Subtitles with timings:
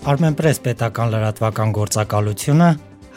[0.00, 2.68] Armenpress պետական լրատվական գործակալությունը,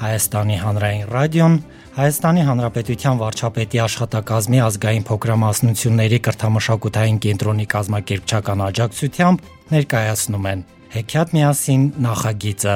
[0.03, 1.53] Հայաստանի հանրային ռադիոն,
[1.95, 10.65] Հայաստանի Հանրապետության վարչապետի աշխատակազմի ազգային փոքրամասնությունների կրթամշակութային կենտրոնի կազմակերպչական աջակցությամբ ներկայացնում են
[10.97, 12.75] Հեքիաթ միասին նախագիծը։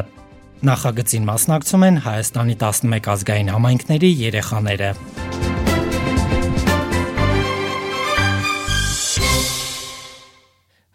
[0.72, 4.92] Նախագծին մասնակցում են Հայաստանի 11 ազգային համայնքների երեխաները։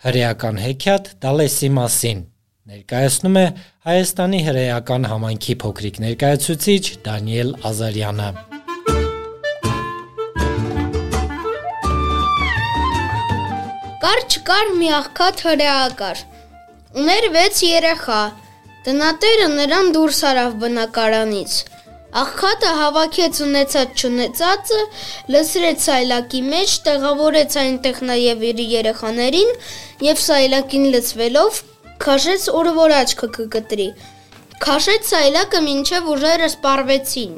[0.03, 2.32] Հրեական հեքիաթ Դալեսի մասին
[2.73, 3.43] ներկայացնում է
[3.85, 8.29] Հայաստանի հրեական համայնքի փոքրիկ ներկայացուցիչ Դանիել Ազարյանը։
[14.05, 16.23] Կար չկար մի աղքատ հրեակար։
[17.03, 18.23] Ուներ 6 երեխա։
[18.87, 21.59] Տնատերը նրան դուրս արավ բնակարանից։
[22.23, 24.81] Աղքատը հավաքեց ունեցած ճունեցածը,
[25.35, 29.55] լսրեց սայլակի մեջ, տեղավորեց այնտեղ նաև իր երեխաներին
[30.09, 31.63] եւ սայլակին լցվելով
[32.03, 33.89] քաշեց ուր որ աչքը կկտրի։
[34.63, 37.33] Քաշեց սայլակը մինչև ուժերը սպառվեցին։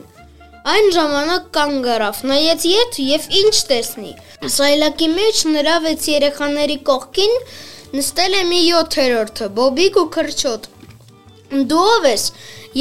[0.74, 4.12] Այն ժամանակ կանգ առավ, նայեց ետ եւ ինչ տեսնի։
[4.54, 7.34] Սայլակի մեջ նրա 6 երեխաների կողքին
[7.98, 10.68] նստել է մի 7-րդը, Բոբիկ ու Քրչոտ։
[11.70, 12.24] Դու ով ես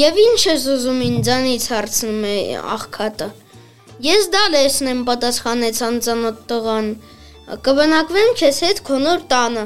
[0.00, 2.38] եւ ինչ ես ուզում ինձանից հարցնում է
[2.74, 3.28] աղքատը։
[4.08, 6.88] Ես դալեսն եմ պատասխանեց անծանոթ տղան։
[7.68, 9.64] Կբնակվեմ քեզ հետ քո նոր տանը։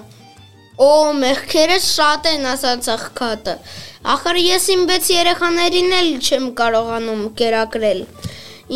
[0.78, 3.52] Օ, մեղքերս շատ են, ասաց աղքատը։
[4.12, 8.02] Ախր ես իմ 6 երեխաներին էլ չեմ կարողանում կերակրել։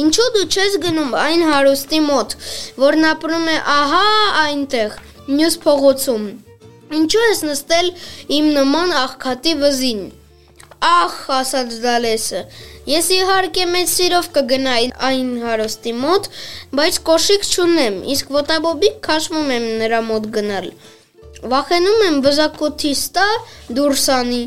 [0.03, 2.35] Ինչու դու չես գնում այն հարուստի մոտ,
[2.83, 4.01] որն ապրում է ահա
[4.41, 4.97] այնտեղ,
[5.29, 6.25] մյուս փողոցում։
[6.99, 7.91] Ինչու ես նստել
[8.39, 10.01] իմ նման աղքատի վզին։
[10.89, 12.41] Ախ, ասաց Դալեսը,
[12.91, 16.27] ես իհարկե մեծ սիրով կգնայի այն հարոստի մոտ,
[16.83, 20.69] բայց կոշիկ չունեմ, իսկ ոտաբոբիկ քաշվում եմ նրա մոտ գնալ։
[21.43, 23.23] Վախենում եմ բզակոթիս տա
[23.75, 24.43] դուրսանի։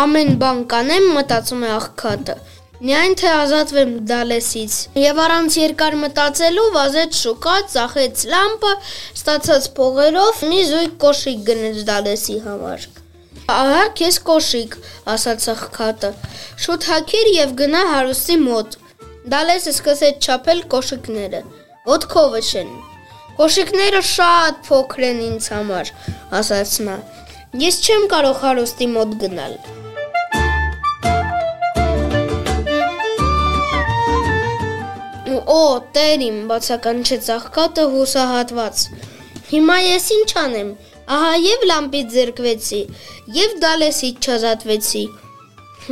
[0.00, 2.36] Ամեն բան կանեմ, մտածում է աղքատը։
[2.76, 8.72] Միայն թե ազատվեմ Դալեսից։ Եվ առանց երկար մտածելու վազեց շուկա, ծախեց լամպը,
[9.20, 12.88] ստացած փողերով մի զույգ կոշիկ գնեց Դալեսի համար։
[13.56, 14.80] Ահա քեզ կոշիկ,
[15.12, 16.12] ասաց աղքատը։
[16.64, 18.82] Շուտ հակիր եւ գնա հարուստի մոտ։
[19.36, 21.46] Դալեսը սկսեց չափել կոշիկները։
[21.92, 22.76] Ոտքովը չեն։
[23.36, 25.88] Կոշիկները շատ փոքր են ինձ համար,
[26.38, 26.94] ասաց նա։
[27.60, 29.56] Ես չեմ կարող հարուստի մոտ գնալ։
[35.56, 35.58] Օ,
[35.98, 38.86] տերիմ, բացականչեց աղքատը հուսահատված։
[39.50, 40.72] Հիմա ես ինչ անեմ։
[41.16, 42.80] Ահա եւ լամպից զրկվեցի,
[43.36, 45.04] եւ դալեսից չազատվեցի։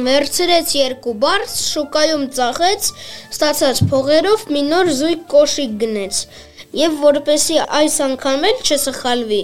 [0.08, 2.90] Վերցրեց երկու բարձ, շուկայում ծախեց,
[3.36, 6.24] ստացած փողերով մի նոր զույգ կոշիկ գնեց։
[6.74, 9.42] Եվ որպեսի այս անգամ էլ չսխալվի,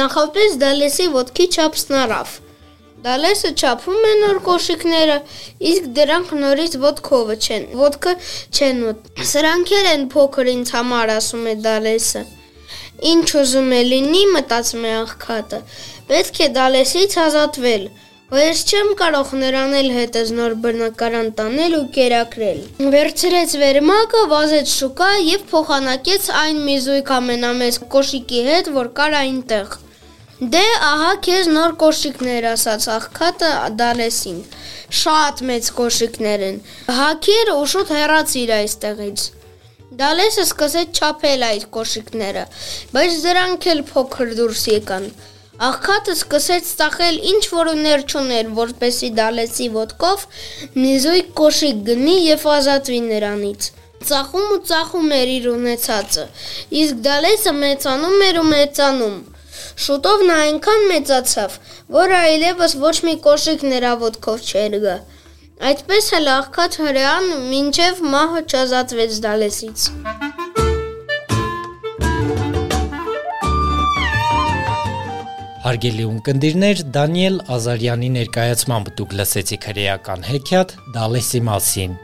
[0.00, 2.34] նախապես դալեսի ոտքի չափսն առավ։
[3.00, 5.14] Դալեսը չափում է նոր կոշիկները,
[5.70, 8.12] իսկ դրանք նորից ոտքովը չեն։ Ոտքը
[8.52, 12.22] չեն ոտ։ Սրանք են փոքր ինձ համար, ասում է Դալեսը։
[13.10, 15.60] Ինչ ուզում է լինի, մտածում է աղքատը։
[16.10, 17.86] Պետք է դալեսից ազատվել։
[18.30, 22.58] Ես չեմ կարող նրան էլ հետս նոր բնակարան տանել ու կերակրել։
[22.92, 29.74] Վերցրեց վերմակը, վազեց շուկա եւ փոխանակեց այն մի զույգ ամենամեծ կոշիկի հետ, որ կար այնտեղ։
[30.52, 33.50] Դե ահա քեզ նոր կոշիկներ ասաց աղքատը
[33.82, 34.38] դալեսին։
[35.00, 36.62] Շատ մեծ կոշիկներ են։
[37.00, 39.26] Հակեր ու շուտ հեռացիր այստեղից։
[40.00, 42.46] Դալեսը սկսեց չափել այդ կոշիկները,
[42.94, 45.10] բայց դրանք էլ փոքր դուրս եկան։
[45.60, 50.22] Աղքատը սկսեց ծախել ինչ որ ուներ չուներ, որպեսի դալեսի ոտքով
[50.80, 53.68] նիզույք կոշիկ գնի եւ ազատվի նրանից։
[54.08, 56.24] Ծախում ու ծախում էր իր ունեցածը,
[56.80, 59.20] իսկ դալեսը մեծանում էր ու մեծանում։
[59.84, 61.60] Շուտով նա այնքան մեծացավ,
[62.00, 64.98] որ այլևս ոչ մի կոշիկ նրա ոտքով չէր գա։
[65.70, 69.90] Այդպես էլ աղքատ հրեան մինչև մահը չազատվեց դալեսից։
[75.60, 81.98] Հարգելի ունկնդիրներ, Դանիել Ազարյանի ներկայացմամբ դուք լսեցիք հրեական հեքիաթ Դալեսի մասին։